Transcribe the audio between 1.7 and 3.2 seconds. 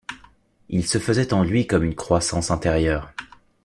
une croissance intérieure.